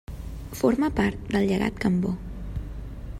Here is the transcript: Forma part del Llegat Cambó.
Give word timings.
Forma 0.61 0.89
part 1.01 1.29
del 1.35 1.47
Llegat 1.51 1.77
Cambó. 1.85 2.17